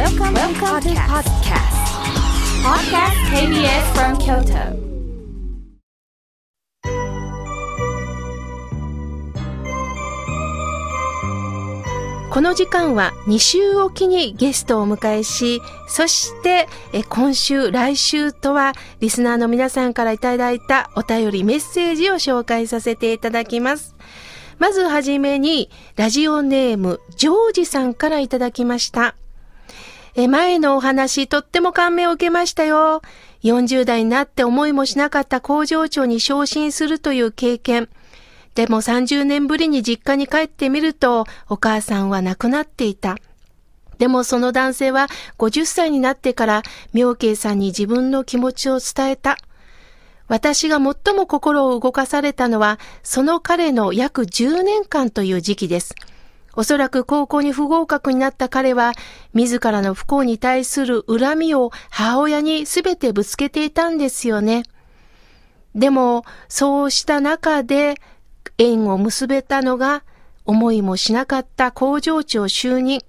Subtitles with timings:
[0.00, 1.76] Welcome, Welcome to podcast.
[2.64, 4.72] Podcast KBS from Kyoto.
[12.30, 23.94] この時間は2週おきにゲストをお迎えし、そしてえ今週、来週とはリスナーの皆さんからいただいたお便りメッセージを紹介させていただきます。
[24.58, 29.14] まずはじめに、ラジオネーム、ジョージさんからいただきました。
[30.14, 33.02] え前のお話、とっても感銘を受けましたよ。
[33.42, 37.88] 40代になって思いもしなかった工場長に昇進するという経験。
[38.54, 43.16] でも30年ぶりに実家に帰ってみると、お母さんは亡くなっていた。
[43.98, 46.62] でもその男性は50歳になってから
[46.94, 49.36] 妙慶さんに自分の気持ちを伝えた。
[50.26, 55.94] 私が最も心を動かされたのは、その彼の約10年間という時期です。
[56.56, 58.92] おそらく高校に不合格になった彼は、
[59.34, 64.64] 自らの不幸に対する恨みを母親に全てぶつけていたんですよね。
[65.74, 67.94] でも、そうした中で、
[68.58, 70.02] 縁を結べたのが
[70.44, 73.00] 思いもしなかった工場長就任。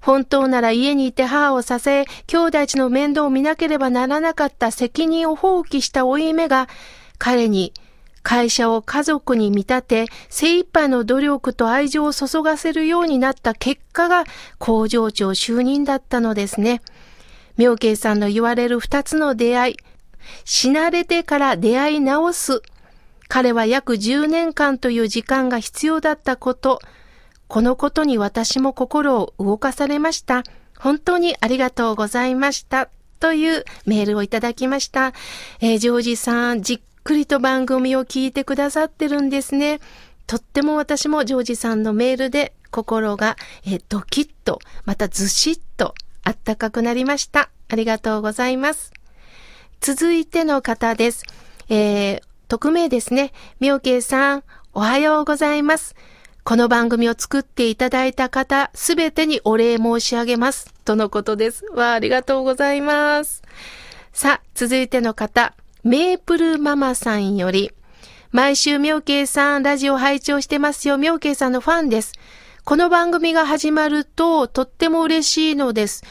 [0.00, 6.68] 本当なら家にいて母を支え、兄弟地の面倒を見なければならなかった責任を放棄した負い目が、
[7.18, 7.72] 彼に
[8.26, 14.24] 会社を家族に見立て、精一杯の努力と愛情を注がせるようになった結果が
[14.58, 16.82] 工場長就任だったのですね。
[17.56, 19.76] 妙慶さんの言われる二つの出会い、
[20.44, 22.62] 死なれてから出会い直す
[23.28, 26.80] 彼は約10年間という時間が必要だったこと、
[27.46, 30.42] このことに私も心を動かされました。
[30.76, 32.90] 本当にありがとうございました。
[33.20, 35.12] というメールをいただきました。
[35.60, 39.78] えー、ジョージさん、じっくりと番組を聞いてくださってるんですね。
[40.26, 47.48] とっても私もジョージさんのメールで心が、え、ドキッと、またずしっとあったかくなりました。
[47.68, 48.92] ありがとうございます。
[49.80, 51.22] 続いての方です。
[51.68, 53.32] えー、匿名ですね。
[53.60, 55.94] 妙慶さん、おはようございます。
[56.42, 60.74] この番組を作っていただいた方、すべてにお礼申し上げます。
[60.84, 61.66] とのことです。
[61.66, 63.44] わあ、ありがとうございます。
[64.12, 65.54] さあ、続いての方、
[65.86, 67.70] メープルママさんより、
[68.32, 70.98] 毎週妙慶さん、ラジオ拝聴してますよ。
[70.98, 72.14] 妙慶さんのファンです。
[72.64, 76.02] この番組が始まると、とっても嬉しいのです。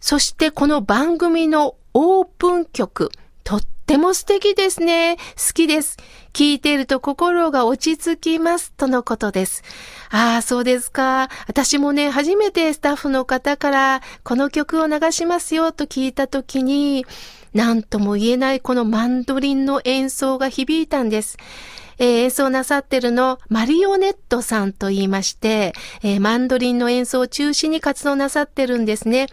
[0.00, 3.12] そしてこの番組のオープン曲、
[3.44, 5.18] とっても素敵ですね。
[5.36, 5.98] 好きです。
[6.32, 8.72] 聞いていると心が落ち着きます。
[8.72, 9.62] とのことです。
[10.10, 11.28] ああ、そうですか。
[11.46, 17.06] 私もね、初めてスタッフの方からこの曲を流しますよと聞いたときに、
[17.54, 21.36] 何とも言えないこのマンドリンの演奏が響いたんです。
[21.98, 29.26] えー、演奏なさってるの、マリオネットさんと言いまして、えー、マンドリンの演奏を中心に活動なさってるんですね。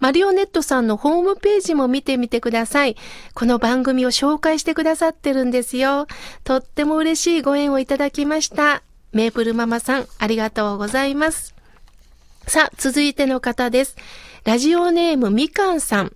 [0.00, 2.96] マリオネットさんのホームページも見てみてください。
[3.34, 6.06] この番組を紹介してくださってるんですよ。
[6.42, 8.82] とっても嬉しいご縁をいただきました。
[9.12, 11.54] メープルママさん、ありがとうございます。
[12.46, 13.96] さあ、続いての方です。
[14.44, 16.12] ラジオネームみかんさん。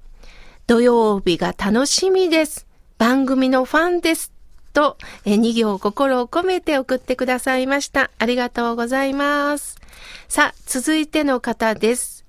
[0.67, 2.67] 土曜日が楽しみです。
[2.97, 4.33] 番組のファンです。
[4.73, 8.11] と、え2行心を込めて送ってくださいました。
[8.19, 9.79] ありがとうございます。
[10.27, 12.25] さあ、続いての方です。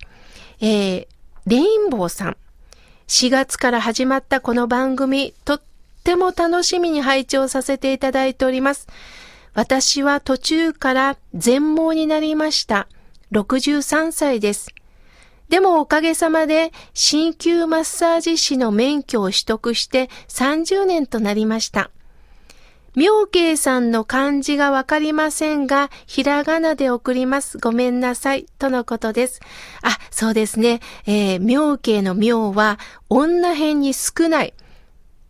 [0.59, 1.07] えー、
[1.47, 2.38] レインボーさん。
[3.07, 5.62] 4月から始まったこの番組、とっ
[6.03, 8.88] ても楽しみに拝聴させていただいております。
[9.53, 12.90] 私は途中から全盲になりました。
[13.31, 14.74] 63歳です。
[15.50, 21.91] でもおかげさまで鍼灸マッサージ師の免許を取得して30年となりました。
[22.95, 27.57] 妙慶さんの漢字がわかりませんが、ひらがなで送ります。
[27.57, 28.45] ごめんなさい。
[28.57, 29.41] とのことです。
[29.81, 30.79] あ、そうですね。
[31.05, 32.79] えー、妙慶の妙は、
[33.09, 34.53] 女編に少ない。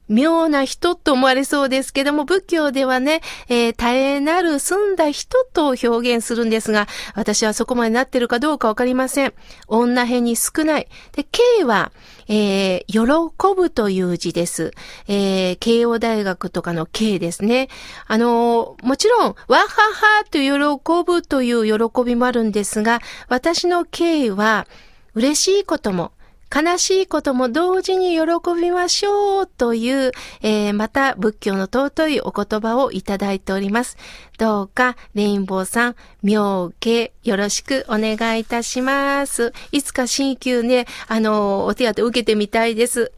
[0.08, 9.34] 妙な人と思われそうですけども、仏教ではね、えー、絶えなる澄んだ人と表現するんですが、私はそこまでなってるかどうかわかりません。
[9.68, 10.88] 女編に少ない。
[11.14, 11.92] で、慶は、
[12.28, 14.72] えー、喜ぶという字です。
[15.08, 17.70] えー、慶応大学とかの慶ですね。
[18.08, 24.68] あのー、もちろん、わははと喜ぶという喜びもあるんですが、私の慶は、
[25.14, 26.12] 嬉しいことも、
[26.56, 28.22] 悲しいことも同時に喜
[28.56, 33.98] びましょうという、えー、また仏教の尊いお言葉をいただいております。
[34.38, 39.52] どうか、レインボーさん、妙慶よろしくお願いいたします。
[39.74, 43.12] いつか新旧ね、あの、お手当受けてみたいです。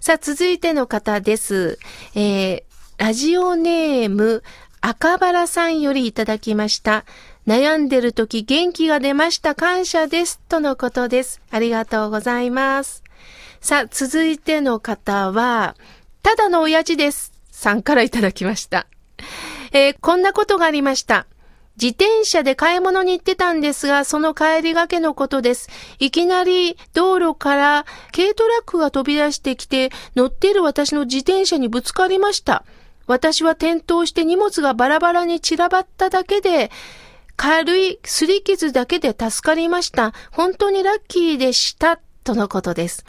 [0.00, 1.78] さあ、続いての方です。
[2.14, 2.62] えー、
[2.96, 4.42] ラジオネーム、
[4.80, 7.04] 赤原さんよりいただきました。
[7.48, 9.54] 悩んでる時元気が出ました。
[9.54, 10.38] 感謝です。
[10.50, 11.40] とのことです。
[11.50, 13.02] ありがとうございます。
[13.62, 15.74] さあ、続いての方は、
[16.22, 17.32] ただの親父です。
[17.50, 18.86] さんからいただきました。
[19.72, 21.26] えーこんなことがありました。
[21.80, 25.70] 自転車で買い物に行ってたんですが、その帰りがけのことです。
[26.00, 32.66] いきなり道路から軽トラックが飛び出してきて、乗っている私の自転車にぶつかりました。
[33.06, 36.70] 私は転倒して荷物がバラバラに散らばっただけで、
[37.38, 40.12] 軽い擦り傷だけで助かりました。
[40.32, 42.00] 本当にラッキーでした。
[42.24, 43.06] とのことです。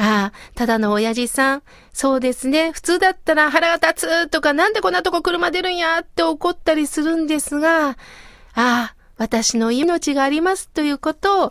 [0.00, 1.62] ああ、ただの親父さん。
[1.92, 2.72] そうですね。
[2.72, 7.94] 普通だったら腹が立つとか、なんでこんなとこ車出るんやって怒ったりするんですが、あ
[8.54, 11.50] あ、私の命がありますということを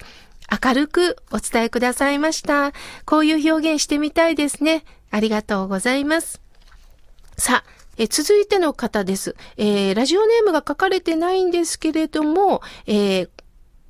[0.66, 2.74] 明るくお伝えくださいました。
[3.06, 4.84] こういう表現してみたいですね。
[5.12, 6.42] ありがとうございます。
[7.38, 9.36] さあ、え続いての方です。
[9.58, 13.30] えーラジオネームが書かれてないんですけれども、えー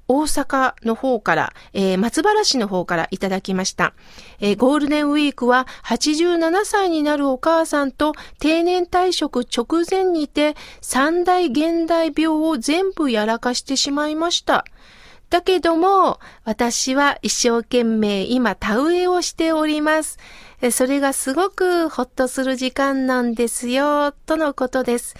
[0.09, 3.94] 大阪の方から、えー松原市の方からいただきました。
[4.39, 14.63] えーゴールデンウィークは87歳になるお母さんと定年退職直前にて三大現代病を全部やらかしてしまいました。
[15.30, 20.18] だけども、私は一生懸命今田植えをしております。
[20.71, 25.15] それがすごくほっとする時間なんですよ、とのことです。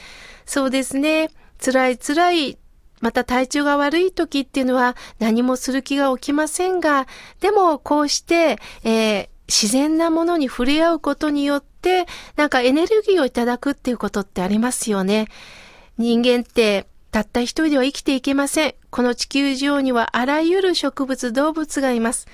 [0.46, 1.30] そうですね。
[1.64, 2.58] 辛い辛い、
[3.02, 7.08] また体調が悪い時っていうのは何もする気が起きませんが、
[7.40, 12.06] でもこうして、えー自然なものに触れ合うことによって、
[12.36, 15.30] なんかエネルギーをいただくっていうことってありますよね。
[15.98, 18.76] 人間ってたった一人では生きていけません。
[18.90, 22.28] この地球上にはあらゆる植物、動物がいます。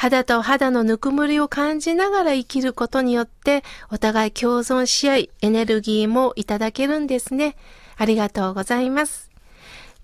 [0.00, 7.54] 肌と肌のぬくもりを感じながら生きることによって、お互い共存し合い、エネルギーもいただけるんですね。
[7.98, 9.30] ありがとうございます。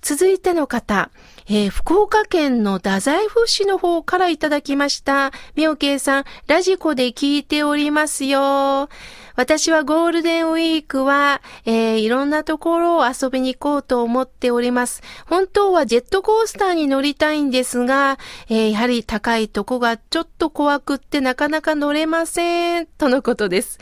[0.02, 1.10] 続いての方、
[1.48, 5.32] えー福岡県の太宰府市の方からいただきました。
[5.54, 8.90] みおけいさん、ラジコで聞いておりますよ。
[9.36, 15.02] 私はゴールデンウィークは、えーいろんなところを遊びに行こうと思っております。
[15.26, 18.18] 本当はジェットコースターに乗りたいんですが、
[18.48, 22.86] えーやはり高いとこがちょっと怖くってなかなか乗れません。
[22.86, 23.78] とのことです。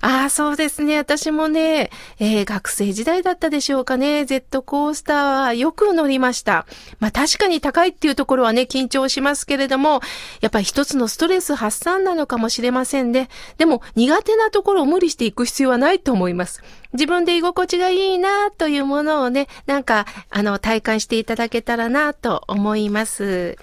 [0.00, 0.98] ああ、そうですね。
[0.98, 4.24] 私もね、えー学生時代だったでしょうかね。
[4.24, 6.66] ジェットコースターはよく乗りました。
[7.00, 10.00] まあ確かに高いっていうところはね、緊張しますけれども、
[10.40, 13.28] やっぱり一つのストレス発散なのかもしれませんね。
[13.58, 16.62] でも苦手なところを無理していく必要はないと思います。
[16.94, 23.58] 自分で居心地がいいなというものをね、なんか、あの、体感していただけたらなと思います。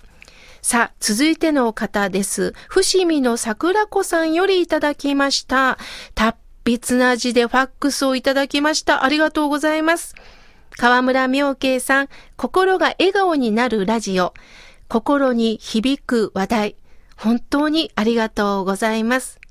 [0.61, 2.53] さあ、続いての方です。
[2.69, 5.79] 伏見の桜子さんよりいただきました。
[6.13, 9.03] 達筆な字でファックスをいただきました。
[9.03, 10.13] ありがとうございます。
[10.77, 14.35] 河村明慶さん、心が笑顔になるラジオ。
[14.87, 16.75] 心に響く話題。
[17.17, 19.42] 本当にありがとうございます。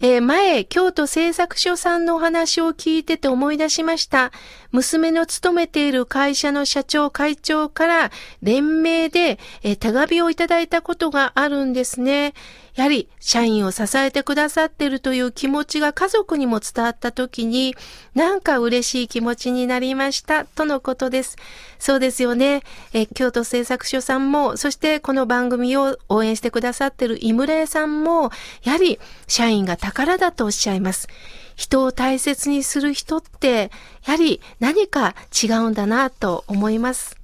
[0.00, 4.30] えー前、京都製作所さんのお話を聞いてて思い出しました。
[4.70, 8.10] 娘の勤めている会社の社長会長から
[8.42, 12.34] 連名で、えー手紙をいただいたことがあるんですね。
[12.76, 17.74] やはり社員を支えてくださっているという気持ちが家族にも伝わった時に、
[18.14, 21.36] なんか嬉しい気持ちになりました、とのことです。
[21.78, 22.62] そうですよね。
[22.92, 28.30] え京都製作所さんも、そしてこの番組を応援してくださっている井村屋さんも、
[28.62, 31.08] やはり社員が宝だとおっしゃいます。
[31.56, 33.70] 人を大切にする人って、
[34.04, 37.16] やはり何か違うんだなと思います。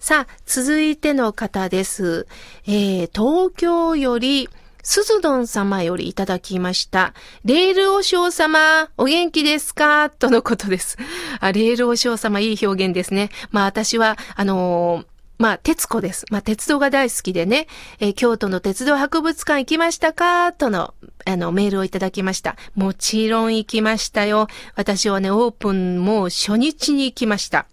[0.00, 2.26] さあ、続いての方です。
[2.66, 4.50] えー東京より、
[4.90, 7.12] すずどん様よりいただきました。
[7.44, 10.08] レールお嬢様、お元気ですか？
[10.08, 10.96] とのことです。
[11.40, 13.28] あ、レールお嬢様、いい表現ですね。
[13.50, 16.24] まあ私は、あのーまあ、鉄子です。
[16.30, 17.66] まあ、鉄道が大好きでね、
[18.00, 20.54] えー京都の鉄道博物館行きましたか？
[20.54, 20.94] との、
[21.26, 22.56] あの、メールをいただきました。
[22.74, 24.46] もちろん行きましたよ。
[24.74, 27.66] 私はね、オープンもう初日に行きました。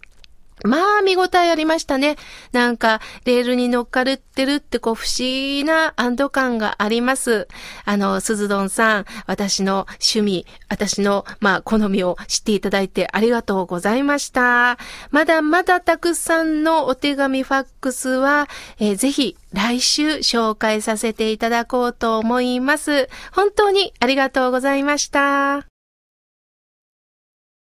[0.64, 2.16] まあ、見応えありましたね。
[2.52, 7.46] なんか、レールに乗っかるってるって、こう、不思議な安堵感があります。
[7.84, 14.78] あの、鈴どんさん、私の趣味、私の、まあ、好みを知っていただいてありがとうございました。
[15.10, 18.48] まだまだたくさんのお手紙ファックスは、
[18.78, 23.08] えーぜひ、来週紹介させていただこうと思います。
[23.32, 25.75] 本当にありがとうございました。